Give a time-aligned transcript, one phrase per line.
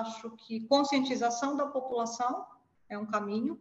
[0.00, 2.44] acho que conscientização da população
[2.88, 3.58] é um caminho,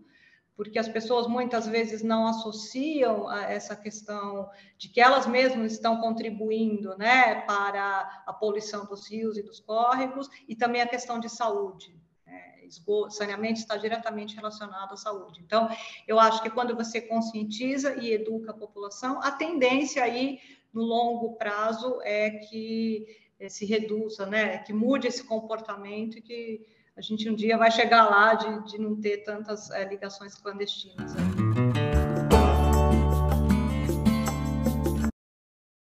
[0.55, 6.02] porque as pessoas muitas vezes não associam a essa questão de que elas mesmas estão
[6.02, 11.30] contribuindo né, para a poluição dos rios e dos córregos, e também a questão de
[11.30, 11.96] saúde.
[12.25, 12.66] Né?
[12.66, 15.40] Esgoto, saneamento está diretamente relacionado à saúde.
[15.42, 15.70] Então,
[16.06, 20.42] eu acho que quando você conscientiza e educa a população, a tendência aí,
[20.74, 23.08] no longo prazo, é que
[23.48, 26.66] se reduza, né, que mude esse comportamento e que
[26.98, 31.13] a gente um dia vai chegar lá de, de não ter tantas é, ligações clandestinas.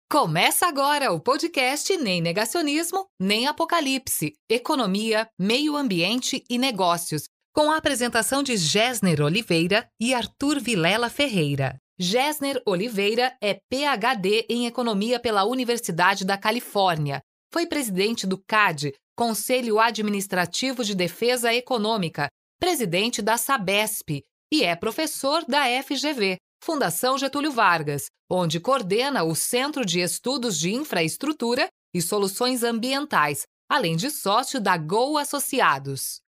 [0.09, 7.77] Começa agora o podcast Nem Negacionismo, Nem Apocalipse, Economia, Meio Ambiente e Negócios, com a
[7.77, 11.77] apresentação de Gessner Oliveira e Arthur Vilela Ferreira.
[11.99, 17.21] Gessner Oliveira é PhD em Economia pela Universidade da Califórnia.
[17.51, 22.27] Foi presidente do CAD, Conselho Administrativo de Defesa Econômica,
[22.59, 29.85] presidente da Sabesp e é professor da FGV, Fundação Getúlio Vargas, onde coordena o Centro
[29.85, 36.19] de Estudos de Infraestrutura e Soluções Ambientais, além de sócio da Go Associados.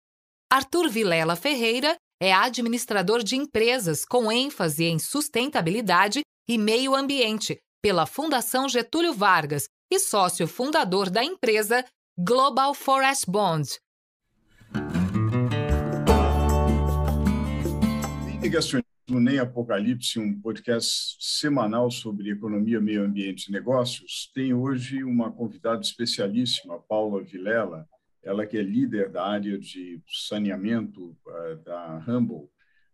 [0.51, 8.07] Arthur Vilela Ferreira é administrador de empresas com ênfase em sustentabilidade e meio ambiente pela
[8.07, 11.85] Fundação Getúlio Vargas e sócio fundador da empresa
[12.17, 13.69] Global Forest Bond.
[18.41, 25.33] Negacionismo nem apocalipse, um podcast semanal sobre economia, meio ambiente e negócios, tem hoje uma
[25.33, 27.87] convidada especialíssima, Paula Vilela,
[28.23, 32.49] ela que é líder da área de saneamento uh, da Humble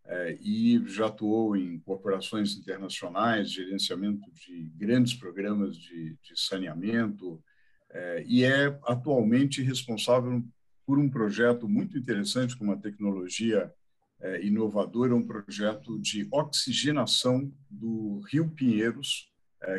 [0.06, 7.42] uh, e já atuou em corporações internacionais, gerenciamento de grandes programas de, de saneamento,
[7.94, 10.42] é, e é atualmente responsável
[10.84, 13.72] por um projeto muito interessante com uma tecnologia
[14.20, 19.32] é, inovadora, um projeto de oxigenação do Rio Pinheiros,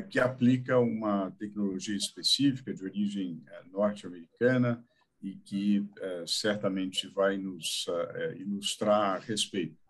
[0.10, 4.84] que aplica uma tecnologia específica de origem norte-americana
[5.22, 5.88] e que
[6.26, 7.86] certamente vai nos
[8.36, 9.85] ilustrar a respeito.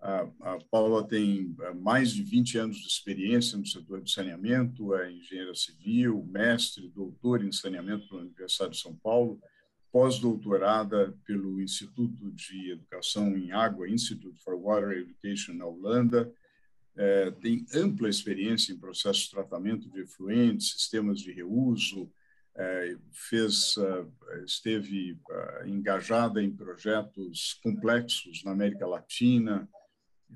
[0.00, 5.12] A, Paula tem é, mais de 20 anos de experiência no setor de saneamento, é
[5.12, 9.38] engenheira civil, mestre, doutor em saneamento pela Universidade de São Paulo,
[9.92, 16.32] pós-doutorada pelo Instituto de Educação em Água, Institute for Water Education, na Holanda,
[16.96, 22.10] é, tem ampla experiência em processos de tratamento de efluentes, sistemas de reuso,
[22.56, 29.68] é, fez, é, esteve é, engajada em projetos complexos na América Latina,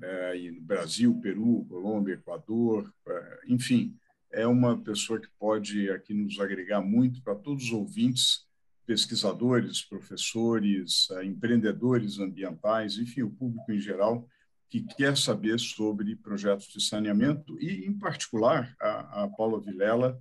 [0.01, 3.95] é, Brasil, Peru, Colômbia, Equador, é, enfim,
[4.31, 8.45] é uma pessoa que pode aqui nos agregar muito para todos os ouvintes,
[8.85, 14.27] pesquisadores, professores, é, empreendedores ambientais, enfim, o público em geral
[14.69, 20.19] que quer saber sobre projetos de saneamento e, em particular, a, a Paula Vilela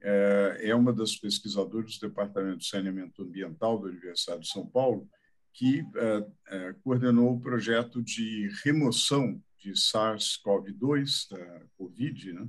[0.00, 5.08] é, é uma das pesquisadoras do Departamento de Saneamento Ambiental da Universidade de São Paulo
[5.52, 12.48] que uh, uh, coordenou o projeto de remoção de SARS-CoV-2, da Covid, né,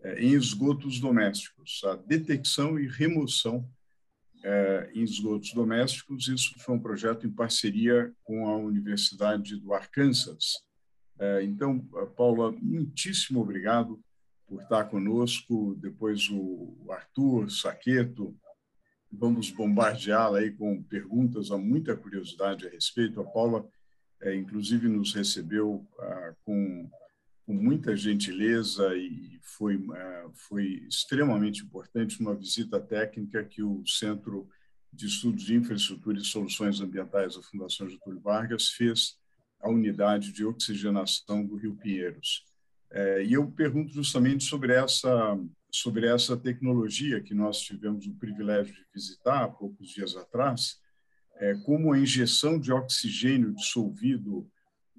[0.00, 3.68] uh, em esgotos domésticos, a detecção e remoção
[4.94, 6.28] em esgotos domésticos.
[6.28, 10.52] Isso foi um projeto em parceria com a Universidade do Arkansas.
[11.42, 11.80] Então,
[12.16, 14.00] Paula, muitíssimo obrigado
[14.46, 15.74] por estar conosco.
[15.80, 18.36] Depois o Arthur Saqueto,
[19.10, 23.20] vamos bombardeá-la aí com perguntas, há muita curiosidade a respeito.
[23.20, 23.66] A Paula,
[24.20, 26.90] é, inclusive, nos recebeu ah, com,
[27.44, 34.48] com, muita gentileza e foi, ah, foi extremamente importante uma visita técnica que o Centro
[34.92, 39.18] de Estudos de Infraestrutura e Soluções Ambientais da Fundação Getúlio Vargas fez
[39.60, 42.44] à unidade de oxigenação do Rio Pinheiros.
[42.90, 45.38] É, e eu pergunto justamente sobre essa
[45.76, 50.78] sobre essa tecnologia que nós tivemos o privilégio de visitar há poucos dias atrás,
[51.38, 54.48] é, como a injeção de oxigênio dissolvido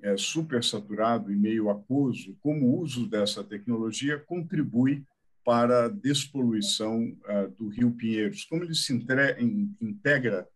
[0.03, 5.03] é, supersaturado e meio aquoso, como o uso dessa tecnologia contribui
[5.43, 8.93] para a despoluição é, do Rio Pinheiros, como ele se
[9.81, 10.47] integra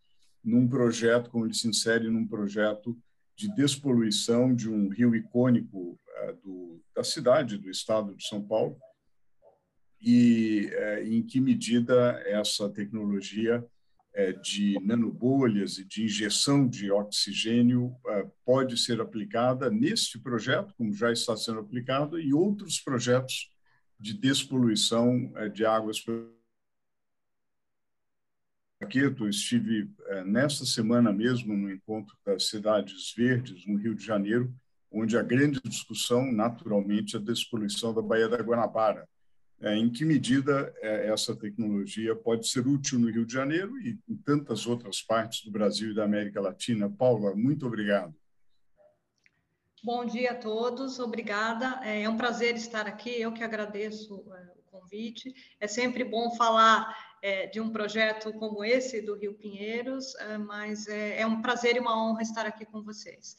[0.43, 2.95] num projeto, como ele se insere num projeto
[3.35, 8.77] de despoluição de um rio icônico é, do, da cidade, do estado de São Paulo,
[10.01, 13.65] e é, em que medida essa tecnologia
[14.13, 20.93] é, de nanobolhas e de injeção de oxigênio é, pode ser aplicada neste projeto, como
[20.93, 23.49] já está sendo aplicado, e outros projetos
[23.99, 25.99] de despoluição de águas
[28.81, 34.51] Paqueto, estive é, nesta semana mesmo no encontro das cidades verdes no Rio de Janeiro,
[34.91, 39.07] onde a grande discussão, naturalmente, é a despoluição da Baía da Guanabara.
[39.63, 43.99] É, em que medida é, essa tecnologia pode ser útil no Rio de Janeiro e
[44.09, 46.89] em tantas outras partes do Brasil e da América Latina?
[46.89, 48.15] Paula, muito obrigado.
[49.83, 51.79] Bom dia a todos, obrigada.
[51.83, 55.31] É, é um prazer estar aqui, eu que agradeço o convite.
[55.59, 57.11] É sempre bom falar
[57.53, 60.15] de um projeto como esse do Rio Pinheiros,
[60.47, 63.37] mas é um prazer e uma honra estar aqui com vocês.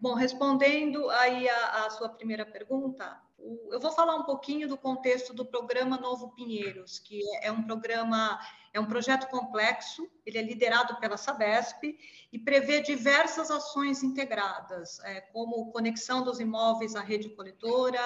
[0.00, 4.76] Bom, respondendo aí a, a sua primeira pergunta, o, eu vou falar um pouquinho do
[4.76, 8.38] contexto do programa Novo Pinheiros, que é, é um programa,
[8.72, 11.98] é um projeto complexo, ele é liderado pela Sabesp
[12.32, 18.00] e prevê diversas ações integradas, é, como conexão dos imóveis à rede coletora,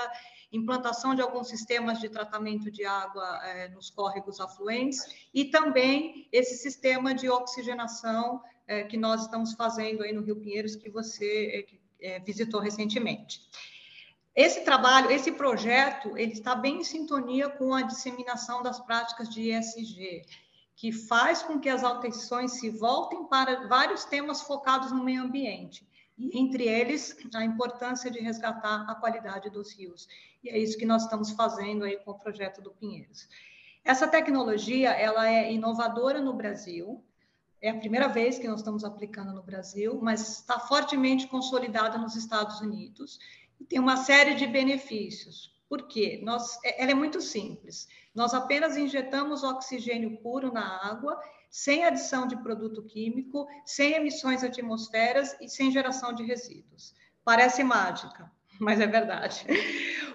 [0.52, 6.56] implantação de alguns sistemas de tratamento de água é, nos córregos afluentes e também esse
[6.56, 11.68] sistema de oxigenação é, que nós estamos fazendo aí no Rio Pinheiros, que você,
[12.00, 13.40] é, é, visitou recentemente.
[14.34, 19.50] Esse trabalho, esse projeto, ele está bem em sintonia com a disseminação das práticas de
[19.50, 20.24] ESG,
[20.74, 25.86] que faz com que as atenções se voltem para vários temas focados no meio ambiente,
[26.18, 30.08] entre eles a importância de resgatar a qualidade dos rios.
[30.42, 33.28] E é isso que nós estamos fazendo aí com o projeto do Pinheiros.
[33.84, 37.04] Essa tecnologia, ela é inovadora no Brasil,
[37.60, 42.16] é a primeira vez que nós estamos aplicando no Brasil, mas está fortemente consolidada nos
[42.16, 43.18] Estados Unidos
[43.68, 45.54] tem uma série de benefícios.
[45.68, 46.20] Por quê?
[46.22, 47.88] Nós, é, ela é muito simples.
[48.14, 51.20] Nós apenas injetamos oxigênio puro na água,
[51.50, 56.94] sem adição de produto químico, sem emissões atmosferas e sem geração de resíduos.
[57.24, 58.30] Parece mágica,
[58.60, 59.46] mas é verdade.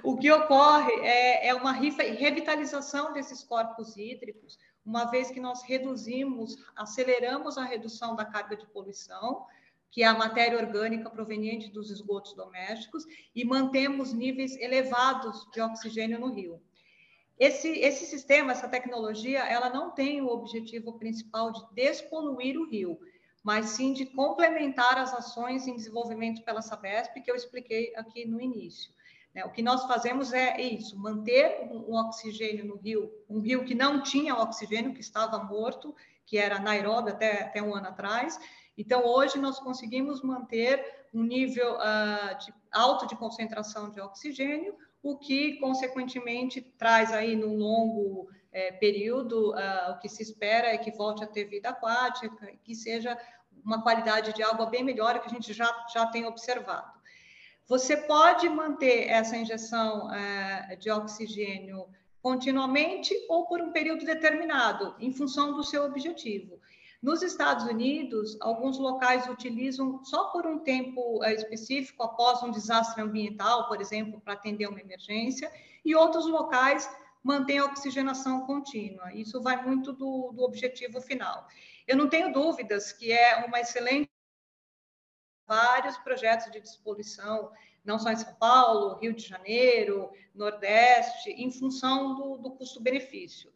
[0.03, 6.57] O que ocorre é, é uma revitalização desses corpos hídricos, uma vez que nós reduzimos,
[6.75, 9.45] aceleramos a redução da carga de poluição,
[9.91, 13.05] que é a matéria orgânica proveniente dos esgotos domésticos,
[13.35, 16.61] e mantemos níveis elevados de oxigênio no rio.
[17.39, 22.99] Esse, esse sistema, essa tecnologia, ela não tem o objetivo principal de despoluir o rio,
[23.41, 28.41] mas sim de complementar as ações em desenvolvimento pela Sabesp, que eu expliquei aqui no
[28.41, 28.91] início.
[29.33, 29.45] Né?
[29.45, 34.03] O que nós fazemos é isso: manter um oxigênio no rio, um rio que não
[34.03, 35.95] tinha oxigênio, que estava morto,
[36.25, 38.39] que era Nairobi até, até um ano atrás.
[38.79, 44.73] Então, hoje nós conseguimos manter um nível uh, de, alto de concentração de oxigênio,
[45.03, 50.77] o que, consequentemente, traz aí no longo é, período, uh, o que se espera é
[50.77, 53.19] que volte a ter vida aquática, que seja
[53.65, 56.97] uma qualidade de água bem melhor, que a gente já, já tem observado.
[57.67, 61.85] Você pode manter essa injeção é, de oxigênio
[62.21, 66.59] continuamente ou por um período determinado, em função do seu objetivo.
[67.01, 73.01] Nos Estados Unidos, alguns locais utilizam só por um tempo é, específico, após um desastre
[73.01, 75.49] ambiental, por exemplo, para atender uma emergência,
[75.85, 76.89] e outros locais
[77.23, 79.13] mantêm a oxigenação contínua.
[79.13, 81.47] Isso vai muito do, do objetivo final.
[81.87, 84.09] Eu não tenho dúvidas que é uma excelente
[85.47, 87.51] vários projetos de despoluição,
[87.83, 93.51] não só em São Paulo, Rio de Janeiro, Nordeste, em função do, do custo-benefício.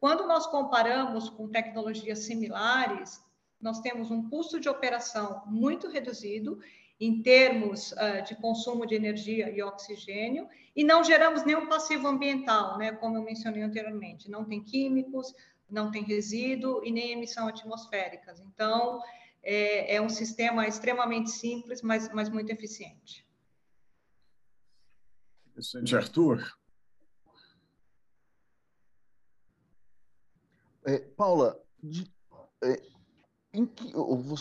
[0.00, 3.22] Quando nós comparamos com tecnologias similares,
[3.60, 6.60] nós temos um custo de operação muito reduzido
[7.00, 12.76] em termos uh, de consumo de energia e oxigênio, e não geramos nenhum passivo ambiental,
[12.76, 14.30] né, como eu mencionei anteriormente.
[14.30, 15.32] Não tem químicos,
[15.70, 18.40] não tem resíduo e nem emissão atmosféricas.
[18.40, 19.00] Então,
[19.42, 23.24] é, é um sistema extremamente simples, mas, mas muito eficiente.
[25.50, 26.57] Interessante, Arthur.
[30.86, 32.10] É, Paula, de,
[32.62, 32.76] é,
[33.66, 33.92] que,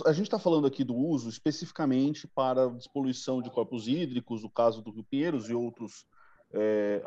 [0.05, 4.81] a gente está falando aqui do uso especificamente para despoluição de corpos hídricos, o caso
[4.81, 6.05] do Rio Pinheiros e outros,
[6.53, 7.01] é,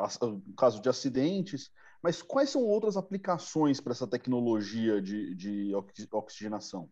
[0.57, 1.71] caso de acidentes,
[2.03, 5.73] mas quais são outras aplicações para essa tecnologia de, de
[6.11, 6.89] oxigenação?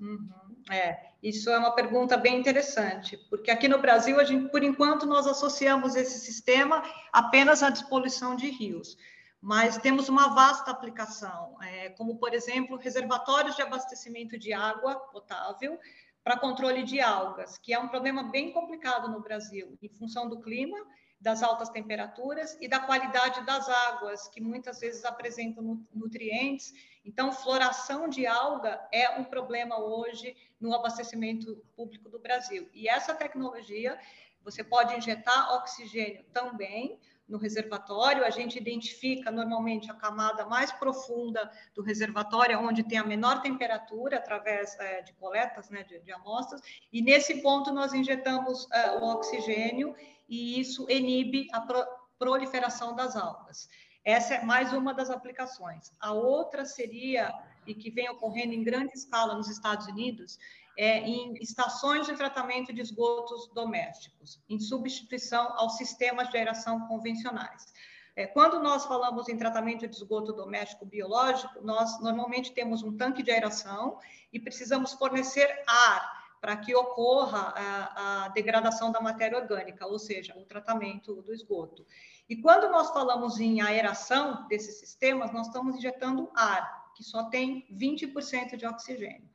[0.00, 0.28] Uhum.
[0.70, 5.06] É, isso é uma pergunta bem interessante, porque aqui no Brasil, a gente, por enquanto,
[5.06, 8.96] nós associamos esse sistema apenas à despoluição de rios,
[9.40, 15.78] mas temos uma vasta aplicação, é, como, por exemplo, reservatórios de abastecimento de água potável
[16.24, 20.40] para controle de algas, que é um problema bem complicado no Brasil, em função do
[20.40, 20.76] clima
[21.20, 26.72] das altas temperaturas e da qualidade das águas, que muitas vezes apresentam nutrientes.
[27.04, 32.68] Então, floração de alga é um problema hoje no abastecimento público do Brasil.
[32.72, 33.98] E essa tecnologia,
[34.44, 41.50] você pode injetar oxigênio também, no reservatório, a gente identifica normalmente a camada mais profunda
[41.74, 46.60] do reservatório, onde tem a menor temperatura, através é, de coletas né, de, de, amostras,
[46.92, 49.94] e nesse ponto nós injetamos é, o oxigênio
[50.28, 51.84] e isso inibe a pro,
[52.18, 53.68] proliferação das algas.
[54.04, 55.92] Essa é mais uma das aplicações.
[56.00, 57.30] A outra seria,
[57.66, 60.38] e que vem ocorrendo em grande escala nos Estados Unidos,
[60.78, 67.66] é, em estações de tratamento de esgotos domésticos, em substituição aos sistemas de aeração convencionais.
[68.14, 73.24] É, quando nós falamos em tratamento de esgoto doméstico biológico, nós normalmente temos um tanque
[73.24, 73.98] de aeração
[74.32, 80.32] e precisamos fornecer ar para que ocorra a, a, degradação da matéria orgânica, ou seja,
[80.38, 81.84] o tratamento do esgoto.
[82.28, 87.66] E quando nós falamos em aeração desses sistemas, nós estamos injetando ar, que só tem
[87.72, 89.28] 20% de oxigênio.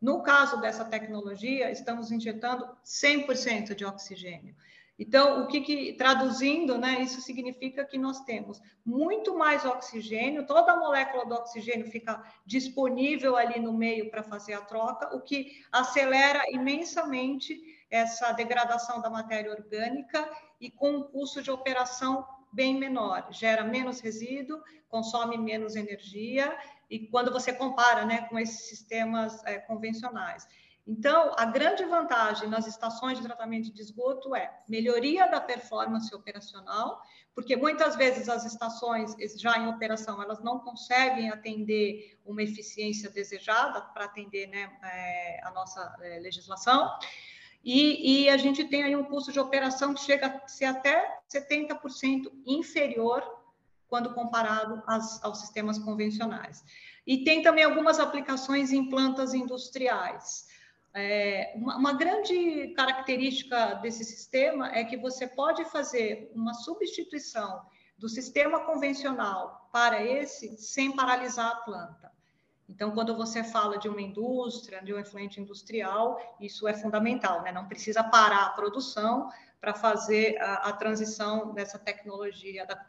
[0.00, 4.54] No caso dessa tecnologia, estamos injetando 100% de oxigênio.
[4.98, 10.72] Então, o que, que, traduzindo, né, isso significa que nós temos muito mais oxigênio, toda
[10.72, 15.62] a molécula do oxigênio fica disponível ali no meio para fazer a troca, o que
[15.70, 17.60] acelera imensamente
[17.90, 24.00] essa degradação da matéria orgânica e com um custo de operação bem menor, gera menos
[24.00, 26.56] resíduo, consome menos energia
[26.88, 30.46] e quando você compara né, com esses sistemas é, convencionais.
[30.86, 37.02] Então, a grande vantagem nas estações de tratamento de esgoto é melhoria da performance operacional,
[37.34, 43.80] porque muitas vezes as estações já em operação elas não conseguem atender uma eficiência desejada
[43.80, 46.88] para atender né, é, a nossa é, legislação.
[47.64, 51.18] E, e, a gente tem aí um custo de operação que chega a ser até
[51.28, 53.24] 70% inferior
[53.88, 56.64] quando comparado às, aos sistemas convencionais.
[57.06, 60.46] E tem também algumas aplicações em plantas industriais.
[60.92, 67.60] É, uma, uma, grande característica desse sistema é que você pode fazer uma substituição
[67.98, 72.16] do sistema convencional para esse sem paralisar a planta.
[72.68, 77.52] Então, quando você fala de uma indústria, de um efluente industrial, isso é fundamental, né?
[77.52, 79.30] Não precisa parar a produção,
[79.66, 82.86] para fazer a, a, transição dessa tecnologia da,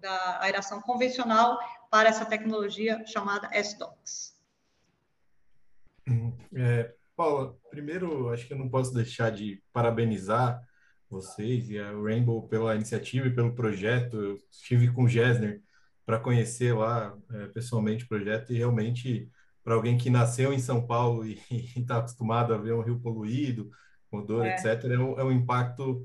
[0.00, 1.56] da aeração convencional
[1.88, 4.36] para essa tecnologia chamada SDOX.
[6.04, 6.36] Uhum.
[6.52, 10.60] É, Paula, primeiro, acho que eu não posso deixar de parabenizar
[11.08, 14.20] vocês e a Rainbow pela iniciativa e pelo projeto.
[14.20, 15.62] Eu estive com o Gessner
[16.04, 19.30] para conhecer lá é, pessoalmente o projeto e realmente
[19.62, 21.38] para alguém que nasceu em São Paulo e
[21.76, 23.70] está acostumado a ver um rio poluído,
[24.10, 24.56] odor, é.
[24.56, 26.04] etc., é um, é um impacto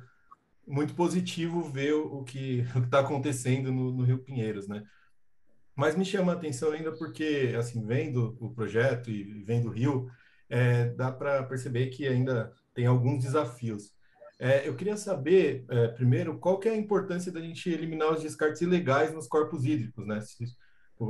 [0.71, 4.83] muito positivo ver o que está acontecendo no, no, Rio Pinheiros, né?
[5.75, 10.09] Mas me chama a atenção ainda porque, assim, vendo o projeto e vendo o Rio,
[10.49, 13.91] é, dá para perceber que ainda tem alguns desafios.
[14.39, 18.21] É, eu queria saber, é, primeiro, qual que é a importância da gente eliminar os
[18.21, 20.19] descartes ilegais nos corpos hídricos, né?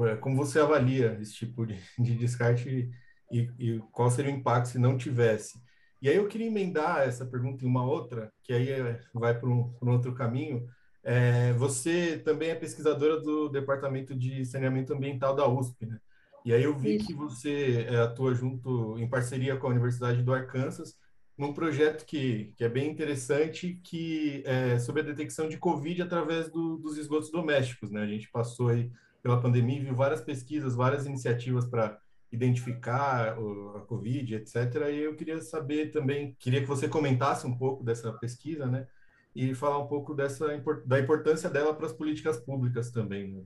[0.09, 2.89] É, como você avalia esse tipo de, de descarte
[3.31, 5.59] e, e qual seria o impacto se não tivesse?
[6.01, 9.47] E aí eu queria emendar essa pergunta em uma outra, que aí é, vai para
[9.47, 10.67] um, um, outro caminho.
[11.03, 15.99] É, você também é pesquisadora do Departamento de Saneamento Ambiental da USP, né?
[16.43, 17.05] E aí eu vi Isso.
[17.05, 20.95] que você é, atua junto, em parceria com a Universidade do Arkansas,
[21.37, 26.49] num projeto que, que é bem interessante, que é sobre a detecção de Covid através
[26.49, 28.01] do, dos esgotos domésticos, né?
[28.01, 28.91] A gente passou aí
[29.21, 31.99] pela pandemia e viu várias pesquisas, várias iniciativas para
[32.31, 33.37] identificar
[33.75, 34.55] a Covid, etc.
[34.91, 38.87] E eu queria saber também, queria que você comentasse um pouco dessa pesquisa, né?
[39.35, 40.47] E falar um pouco dessa
[40.85, 43.41] da importância dela para as políticas públicas também, né,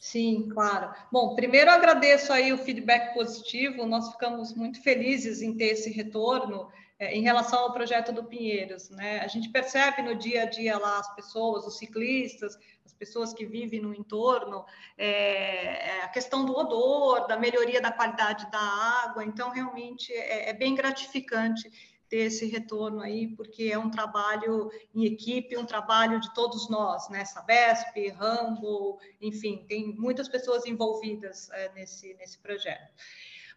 [0.00, 0.92] Sim, claro.
[1.12, 6.68] Bom, primeiro agradeço aí o feedback positivo, nós ficamos muito felizes em ter esse retorno
[7.02, 9.18] é, em relação ao projeto do Pinheiros, né?
[9.18, 12.56] A gente percebe no dia a dia lá as pessoas, os ciclistas,
[12.86, 14.64] as pessoas que vivem no entorno,
[14.96, 18.60] é, é, a questão do odor, da melhoria da qualidade da
[19.04, 19.24] água.
[19.24, 21.68] Então, realmente é, é bem gratificante
[22.08, 27.08] ter esse retorno aí, porque é um trabalho em equipe, um trabalho de todos nós,
[27.08, 27.24] né?
[27.24, 32.92] Sabesp, Rambo, enfim, tem muitas pessoas envolvidas é, nesse, nesse projeto.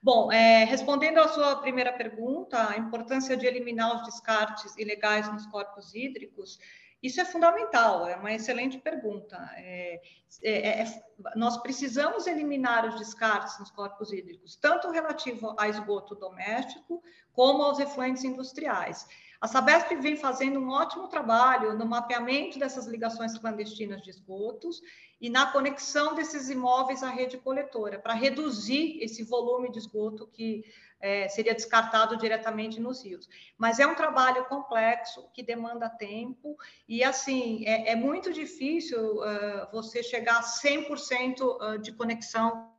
[0.02, 5.46] Bom, é, respondendo à sua primeira pergunta, a importância de eliminar os descartes ilegais nos
[5.48, 6.60] corpos hídricos,
[7.06, 9.38] isso é fundamental, é uma excelente pergunta.
[9.58, 10.02] É,
[10.44, 11.04] é, é,
[11.36, 17.80] nós precisamos eliminar os descartes nos corpos hídricos, tanto relativo a esgoto doméstico, como aos
[17.80, 19.08] efluentes industriais.
[19.42, 24.82] A Sabesp vem fazendo um ótimo trabalho no mapeamento dessas ligações clandestinas de esgotos
[25.20, 30.64] e na conexão desses imóveis à rede coletora, para reduzir esse volume de esgoto que
[31.00, 33.28] é, seria descartado diretamente nos rios.
[33.58, 39.72] Mas é um trabalho complexo que demanda tempo e, assim, é, é muito difícil uh,
[39.72, 42.75] você chegar a 100% de conexão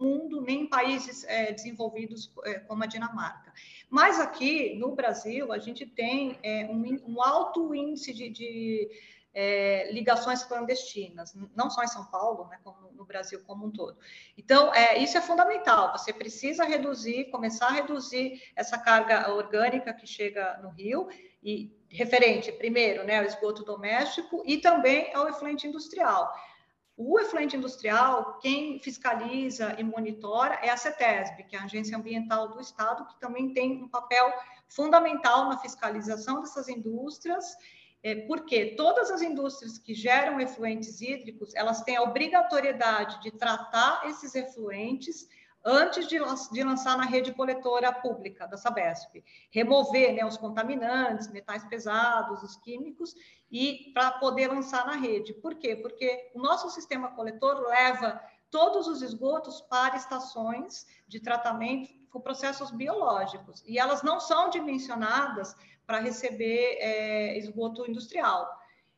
[0.00, 3.52] mundo, nem em países é, desenvolvidos é, como a Dinamarca.
[3.88, 8.90] Mas aqui no Brasil, a gente tem é, um, um, alto índice de, de
[9.34, 13.98] é, ligações clandestinas, não só em São Paulo, né, como no Brasil como um todo.
[14.36, 15.92] Então, é, isso é fundamental.
[15.92, 21.08] Você precisa reduzir, começar a reduzir essa carga orgânica que chega no rio
[21.42, 26.32] e referente, primeiro, né, ao esgoto doméstico e também ao efluente industrial.
[27.02, 32.48] O efluente industrial, quem fiscaliza e monitora é a CETESB, que é a Agência Ambiental
[32.48, 34.30] do Estado, que também tem um papel
[34.68, 37.56] fundamental na fiscalização dessas indústrias,
[38.02, 44.06] é, porque todas as indústrias que geram efluentes hídricos, elas têm a obrigatoriedade de tratar
[44.06, 45.26] esses efluentes
[45.64, 46.18] antes de,
[46.52, 49.22] de, lançar na rede coletora pública da Sabesp.
[49.50, 53.14] Remover né, os contaminantes, metais pesados, os químicos,
[53.50, 55.34] e para poder lançar na rede.
[55.34, 55.76] Por quê?
[55.76, 62.70] Porque o nosso sistema coletor leva todos os esgotos para estações de tratamento com processos
[62.72, 65.54] biológicos, e elas não são dimensionadas
[65.86, 68.48] para receber é, esgoto industrial.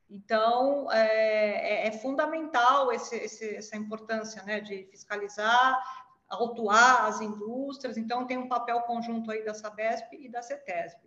[0.09, 5.83] Então, é, é, é fundamental esse, esse, essa importância né, de fiscalizar,
[6.32, 11.00] autuar as indústrias, então tem um papel conjunto aí da Sabesp e da CETESB.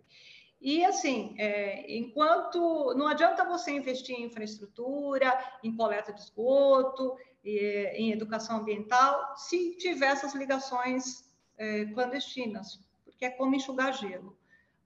[0.60, 7.90] E assim, é, enquanto não adianta você investir em infraestrutura, em coleta de esgoto, e,
[7.94, 14.36] em educação ambiental, se tiver essas ligações é, clandestinas, porque é como enxugar gelo.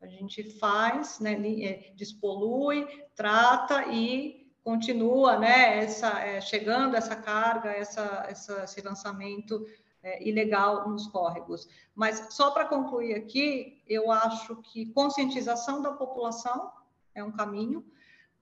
[0.00, 1.32] A gente faz, né,
[1.62, 9.66] é, despolui, trata e continua, né, essa, é, chegando essa carga, essa, essa, esse lançamento
[10.02, 11.68] é, ilegal nos córregos.
[11.94, 16.70] Mas só para concluir aqui, eu acho que conscientização da população
[17.14, 17.84] é um caminho,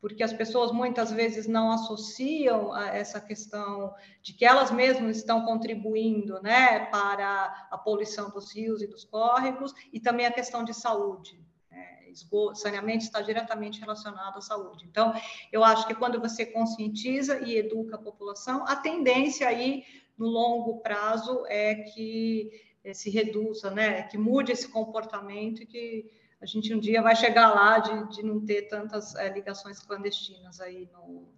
[0.00, 5.44] porque as pessoas muitas vezes não associam a essa questão de que elas mesmas estão
[5.44, 10.72] contribuindo né, para a poluição dos rios e dos córregos, e também a questão de
[10.72, 11.44] saúde.
[11.68, 12.12] Né,
[12.54, 14.86] saneamento está diretamente relacionado à saúde.
[14.88, 15.12] Então,
[15.50, 19.82] eu acho que quando você conscientiza e educa a população, a tendência aí
[20.18, 22.50] no longo prazo é que
[22.84, 24.02] é, se reduza, né?
[24.02, 28.22] Que mude esse comportamento e que a gente um dia vai chegar lá de, de
[28.22, 31.28] não ter tantas é, ligações clandestinas aí no,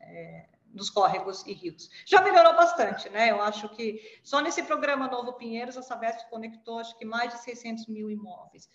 [0.00, 1.90] é, nos córregos e rios.
[2.06, 3.30] Já melhorou bastante, né?
[3.30, 7.40] Eu acho que só nesse programa Novo Pinheiros a Sabesp conectou acho que mais de
[7.40, 8.70] 600 mil imóveis.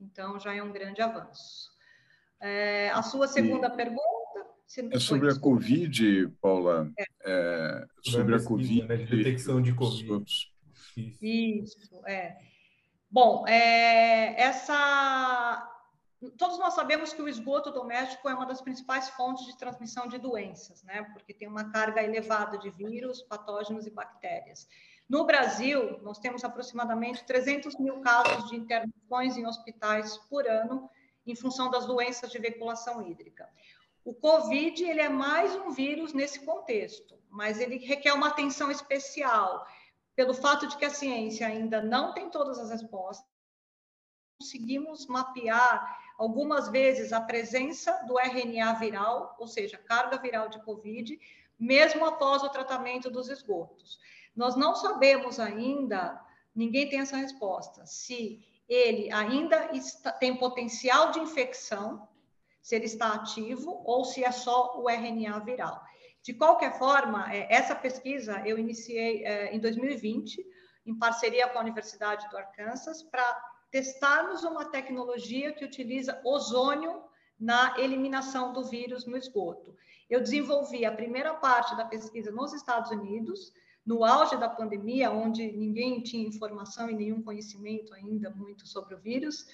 [0.00, 1.72] Então já é um grande avanço.
[2.40, 3.76] É, a sua segunda e...
[3.76, 4.13] pergunta
[4.90, 6.90] é sobre a Covid, Paula.
[6.98, 7.04] É.
[7.24, 8.84] É, sobre a Covid.
[8.88, 10.24] Né, de detecção de Covid.
[11.20, 12.36] Isso, é.
[13.10, 15.70] Bom, é, essa.
[16.38, 20.18] Todos nós sabemos que o esgoto doméstico é uma das principais fontes de transmissão de
[20.18, 21.02] doenças, né?
[21.12, 24.66] Porque tem uma carga elevada de vírus, patógenos e bactérias.
[25.08, 30.88] No Brasil, nós temos aproximadamente 300 mil casos de internações em hospitais por ano
[31.26, 33.48] em função das doenças de veiculação hídrica.
[34.04, 39.66] O COVID ele é mais um vírus nesse contexto, mas ele requer uma atenção especial
[40.14, 43.26] pelo fato de que a ciência ainda não tem todas as respostas.
[44.38, 51.18] Conseguimos mapear algumas vezes a presença do RNA viral, ou seja, carga viral de COVID,
[51.58, 53.98] mesmo após o tratamento dos esgotos.
[54.36, 56.20] Nós não sabemos ainda,
[56.54, 62.06] ninguém tem essa resposta, se ele ainda está, tem potencial de infecção
[62.64, 65.84] se ele está ativo ou se é só o RNA viral.
[66.22, 70.42] De qualquer forma, é, essa pesquisa eu iniciei é, em 2020,
[70.86, 73.22] em parceria com a Universidade do Arkansas, para
[73.70, 77.02] testarmos uma tecnologia que utiliza ozônio
[77.38, 79.76] na eliminação do vírus no esgoto.
[80.08, 83.52] Eu desenvolvi a primeira parte da pesquisa nos Estados Unidos,
[83.84, 88.98] no auge da pandemia, onde ninguém tinha informação e nenhum conhecimento ainda muito sobre o
[88.98, 89.46] vírus.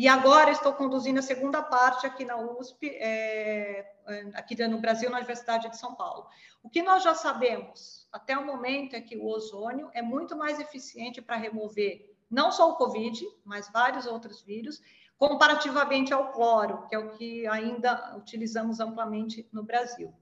[0.00, 3.84] E agora estou conduzindo a segunda parte aqui na USP, é,
[4.32, 6.26] aqui no Brasil, na Universidade de São Paulo.
[6.62, 10.58] O que nós já sabemos até o momento é que o ozônio é muito mais
[10.58, 14.80] eficiente para remover não só o Covid, mas vários outros vírus,
[15.18, 20.14] comparativamente ao cloro, que é o que ainda utilizamos amplamente no Brasil.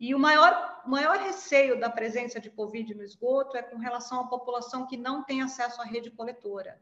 [0.00, 4.26] E o maior, maior receio da presença de Covid no esgoto é com relação à
[4.26, 6.76] população que não tem acesso à rede coletora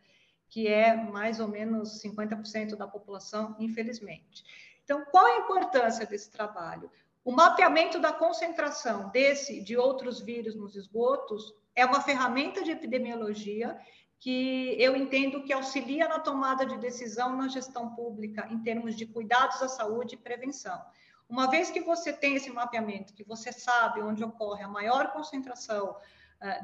[0.55, 4.45] que é mais ou menos 50% da população, infelizmente.
[4.85, 6.89] Então, qual a importância desse trabalho?
[7.25, 13.77] O mapeamento da concentração desse de outros vírus nos esgotos é uma ferramenta de epidemiologia
[14.21, 19.07] que eu entendo que auxilia na tomada de decisão na gestão pública em termos de
[19.07, 20.81] cuidados à saúde e prevenção.
[21.29, 25.97] Uma vez que você tem esse mapeamento, que você sabe onde ocorre a maior concentração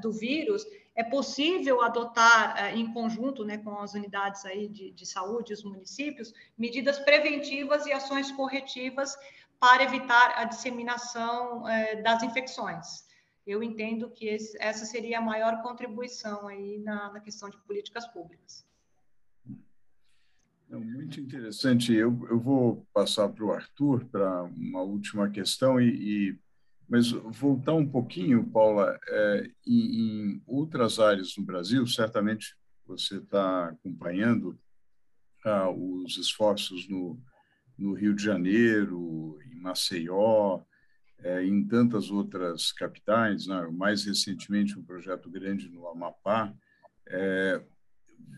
[0.01, 0.65] do vírus,
[0.95, 5.63] é possível adotar, uh, em conjunto né, com as unidades aí de, de saúde, os
[5.63, 9.17] municípios, medidas preventivas e ações corretivas
[9.59, 13.09] para evitar a disseminação uh, das infecções.
[13.47, 18.07] Eu entendo que esse, essa seria a maior contribuição aí na, na questão de políticas
[18.07, 18.67] públicas.
[20.71, 21.93] É muito interessante.
[21.93, 26.39] Eu, eu vou passar para o Arthur para uma última questão, e, e,
[26.91, 33.69] mas voltar um pouquinho, Paula, é, em, em, outras áreas no Brasil, certamente você está
[33.69, 34.59] acompanhando
[35.45, 37.17] ah, os esforços no,
[37.79, 40.63] no Rio de Janeiro, em Maceió,
[41.21, 43.69] é, em tantas outras capitais, né?
[43.73, 46.53] mais recentemente um projeto grande no Amapá.
[47.07, 47.63] É,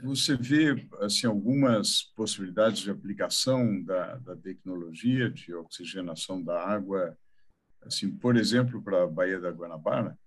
[0.02, 7.16] você vê assim algumas possibilidades de aplicação da, da tecnologia de oxigenação da água,
[7.86, 10.18] assim, por exemplo, para a Baía da Guanabara?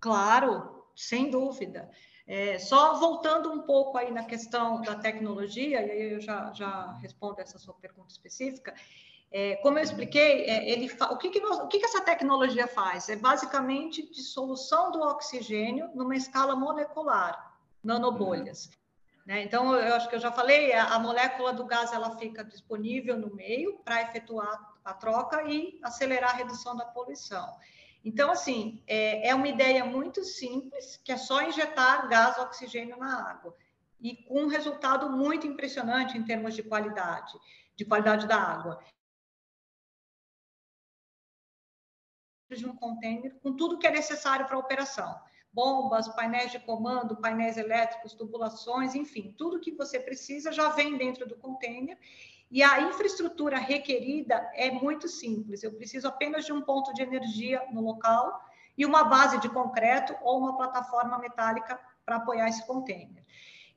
[0.00, 1.90] Claro, sem dúvida.
[2.26, 6.92] É, só voltando um pouco aí na questão da tecnologia, e aí eu já, já
[6.94, 8.74] respondo essa sua pergunta específica.
[9.30, 12.66] É, como eu expliquei, é, ele o, que, que, nós, o que, que essa tecnologia
[12.66, 13.08] faz?
[13.08, 18.70] É basicamente dissolução do oxigênio numa escala molecular nanobolhas.
[19.24, 19.42] Né?
[19.42, 23.16] Então, eu acho que eu já falei, a, a molécula do gás ela fica disponível
[23.16, 27.56] no meio para efetuar a troca e acelerar a redução da poluição.
[28.04, 33.30] Então, assim, é, é uma ideia muito simples, que é só injetar gás oxigênio na
[33.30, 33.56] água
[33.98, 37.32] e com um resultado muito impressionante em termos de qualidade,
[37.74, 38.84] de qualidade da água.
[42.50, 45.20] de um container com tudo que é necessário para a operação
[45.54, 51.26] bombas, painéis de comando, painéis elétricos, tubulações, enfim, tudo que você precisa já vem dentro
[51.26, 51.96] do container.
[52.50, 55.62] E a infraestrutura requerida é muito simples.
[55.62, 58.44] Eu preciso apenas de um ponto de energia no local
[58.76, 63.24] e uma base de concreto ou uma plataforma metálica para apoiar esse container.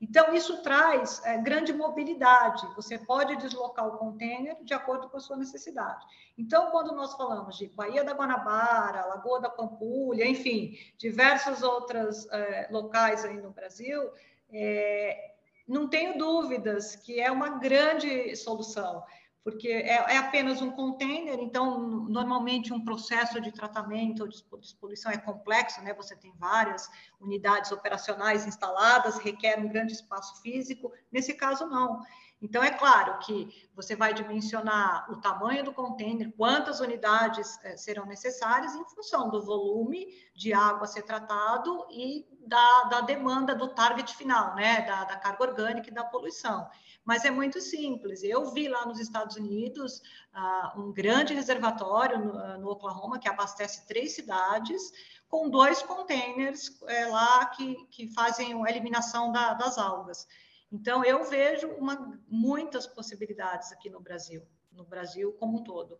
[0.00, 2.66] Então, isso traz é, grande mobilidade.
[2.76, 6.06] Você pode deslocar o container de acordo com a sua necessidade.
[6.36, 12.68] Então, quando nós falamos de Baía da Guanabara, Lagoa da Pampulha, enfim, diversos outros é,
[12.70, 14.10] locais aí no Brasil,
[14.52, 15.32] é,
[15.66, 19.02] não tenho dúvidas que é uma grande solução
[19.50, 25.10] porque é, é, apenas um container, então normalmente um processo de tratamento ou de exposição
[25.10, 25.94] é complexo, né?
[25.94, 26.86] Você tem várias
[27.18, 30.92] unidades operacionais instaladas, requer um grande espaço físico.
[31.10, 32.02] Nesse caso não.
[32.40, 38.06] Então é claro que você vai dimensionar o tamanho do container, quantas unidades eh, serão
[38.06, 43.68] necessárias em função do volume de água a ser tratado e da, da demanda do
[43.74, 44.82] target final, né?
[44.82, 46.68] Da, da carga orgânica e da poluição
[47.08, 48.22] mas é muito simples.
[48.22, 50.02] Eu vi lá nos Estados Unidos
[50.34, 54.92] uh, um grande reservatório no, uh, no, Oklahoma que abastece três cidades
[55.26, 60.28] com dois containers é, lá que, que fazem a eliminação da, das algas.
[60.70, 65.98] Então eu vejo uma, muitas possibilidades aqui no Brasil, no Brasil como um todo.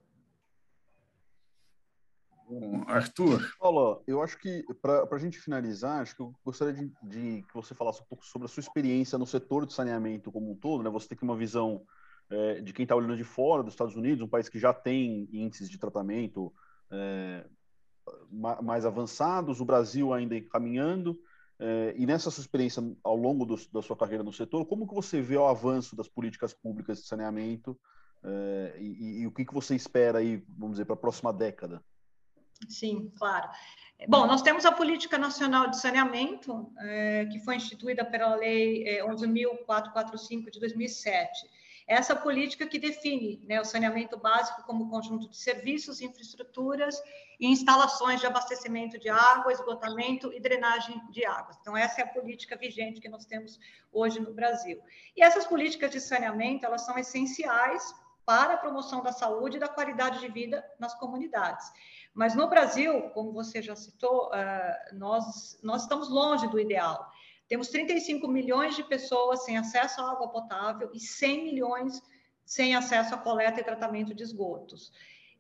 [2.87, 3.55] Arthur.
[3.59, 7.55] Paula, eu acho que, para a gente finalizar, acho que eu gostaria de, de, que
[7.55, 10.83] você falasse um pouco sobre a sua experiência no setor de saneamento como um todo.
[10.83, 10.89] Né?
[10.91, 11.83] Você tem uma visão
[12.31, 15.29] é, de quem está olhando de fora dos Estados Unidos, um país que já tem
[15.31, 16.53] índices de tratamento
[16.91, 17.45] é,
[18.31, 21.21] mais avançados, o Brasil ainda caminhando.
[21.61, 24.95] É, e nessa sua experiência ao longo do, da sua carreira no setor, como que
[24.95, 27.79] você vê o avanço das políticas públicas de saneamento
[28.23, 31.83] é, e, e, o que, que você espera aí, vamos dizer, para a próxima década?
[32.69, 33.49] Sim, claro.
[34.09, 39.05] Bom, nós temos a Política Nacional de Saneamento, é, que foi instituída pela Lei é,
[39.05, 41.49] 11.445 de 2007.
[41.89, 47.01] Essa política que define né, o saneamento básico como conjunto de serviços, infraestruturas
[47.41, 51.57] e instalações de abastecimento de água, esgotamento e drenagem de águas.
[51.59, 53.59] Então, essa é a política vigente que nós temos
[53.91, 54.79] hoje no Brasil.
[55.17, 57.83] E essas políticas de saneamento, elas são essenciais
[58.27, 61.73] para a promoção da saúde e da qualidade de vida nas comunidades.
[62.13, 67.11] Mas no Brasil, como você já citou, uh, nós, nós estamos longe do ideal.
[67.49, 72.03] Temos 35 milhões de pessoas sem acesso à água potável e 100 milhões
[72.45, 74.93] sem acesso à coleta e tratamento de esgotos.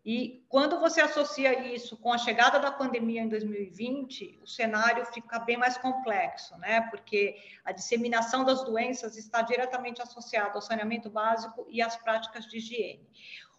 [0.04, 5.38] E quando você associa isso com a chegada da pandemia em 2020, o cenário fica
[5.38, 6.80] bem mais complexo, né?
[6.90, 12.56] Porque a disseminação das doenças está diretamente associada ao saneamento básico e às práticas de
[12.56, 13.06] higiene.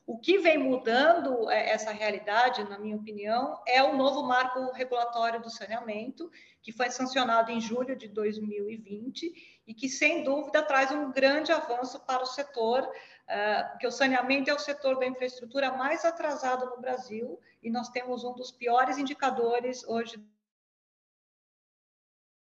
[0.09, 5.39] O que vem mudando é, essa realidade, na minha opinião, é o novo marco regulatório
[5.39, 6.31] do saneamento,
[6.63, 11.99] que foi sancionado em julho de 2020 e que, sem dúvida, traz um grande avanço
[12.07, 12.91] para o setor,
[13.27, 17.89] eh, porque o saneamento é o setor da infraestrutura mais atrasado no Brasil e nós
[17.89, 20.19] temos um dos piores indicadores hoje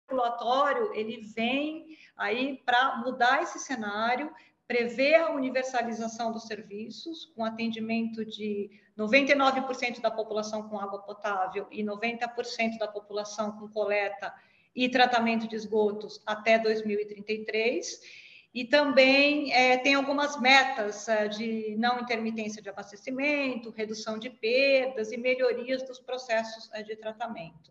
[0.08, 0.94] regulatório.
[0.94, 4.32] Ele vem aí para mudar esse cenário
[4.66, 11.84] prevê a universalização dos serviços, com atendimento de 99% da população com água potável e
[11.84, 14.34] 90% da população com coleta
[14.74, 18.00] e tratamento de esgotos até 2033.
[18.52, 25.12] E também é, tem algumas metas é, de não intermitência de abastecimento, redução de perdas
[25.12, 27.70] e melhorias dos processos é, de tratamento.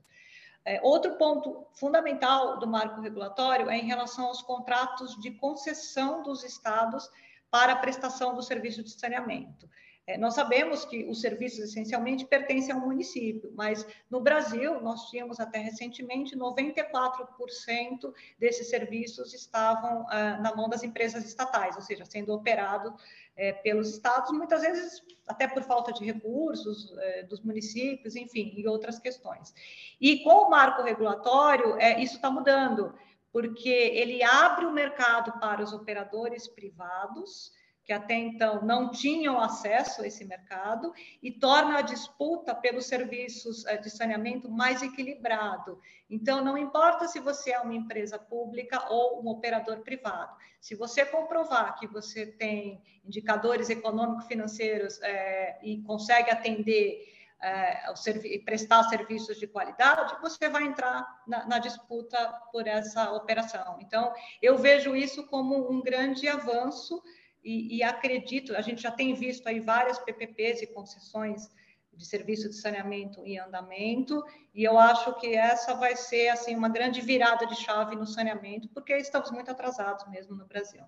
[0.65, 6.43] É, outro ponto fundamental do marco regulatório é em relação aos contratos de concessão dos
[6.43, 7.07] estados
[7.51, 9.69] para a prestação do serviço de saneamento.
[10.07, 15.39] É, nós sabemos que os serviços essencialmente pertencem ao município, mas no Brasil nós tínhamos
[15.39, 22.33] até recentemente 94% desses serviços estavam ah, na mão das empresas estatais, ou seja, sendo
[22.33, 22.95] operado
[23.35, 28.67] é, pelos estados, muitas vezes até por falta de recursos é, dos municípios, enfim, e
[28.67, 29.53] outras questões.
[29.99, 32.93] E com o marco regulatório, é, isso está mudando,
[33.31, 37.51] porque ele abre o mercado para os operadores privados
[37.85, 43.63] que até então não tinham acesso a esse mercado e torna a disputa pelos serviços
[43.67, 45.79] eh, de saneamento mais equilibrado.
[46.09, 51.05] Então, não importa se você é uma empresa pública ou um operador privado, se você
[51.05, 60.15] comprovar que você tem indicadores econômico-financeiros é, e consegue atender é, prestar serviços de qualidade,
[60.21, 62.17] você vai entrar na, na, disputa
[62.51, 63.77] por essa operação.
[63.79, 67.03] Então, eu vejo isso como um grande avanço
[67.45, 71.47] e, e, acredito, a gente já tem visto aí várias PPPs e concessões
[71.93, 76.67] de serviço de saneamento em andamento, e eu acho que essa vai ser assim uma
[76.67, 80.83] grande virada de chave no saneamento, porque estamos muito atrasados mesmo no Brasil.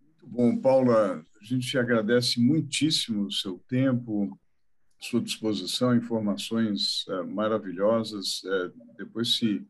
[0.00, 4.38] Muito bom, Paula, a gente agradece muitíssimo o seu tempo,
[4.98, 8.42] sua disposição, informações é, maravilhosas.
[8.44, 9.66] É, depois, se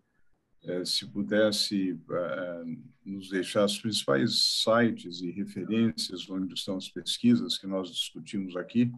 [0.85, 2.64] se pudesse é,
[3.05, 8.92] nos deixar os principais sites e referências onde estão as pesquisas que nós discutimos aqui,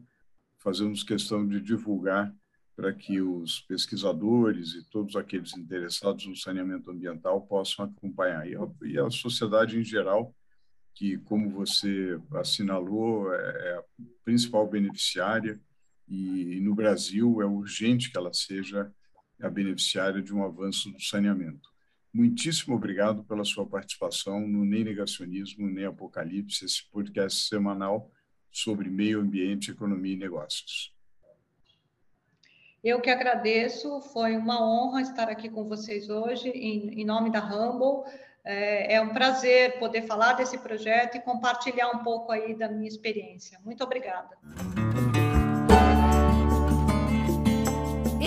[0.58, 2.34] fazemos questão de divulgar
[2.76, 8.46] para que os pesquisadores e todos aqueles interessados no saneamento ambiental possam acompanhar.
[8.82, 10.34] E a, sociedade em geral,
[10.92, 13.84] que, como você assinalou, é, é a
[14.24, 15.60] principal beneficiária,
[16.06, 18.92] e no Brasil é urgente que ela seja
[19.40, 21.68] a beneficiária de um avanço do saneamento.
[22.12, 28.10] Muitíssimo obrigado pela sua participação no Nem Negacionismo, Nem Apocalipse, esse podcast semanal
[28.52, 30.94] sobre meio ambiente, economia e negócios.
[32.84, 37.42] Eu que agradeço, foi uma honra estar aqui com vocês hoje, em, em nome da
[37.42, 38.04] Humble.
[38.44, 42.86] É, é um prazer poder falar desse projeto e compartilhar um pouco aí da minha
[42.86, 43.58] experiência.
[43.64, 44.36] Muito obrigada.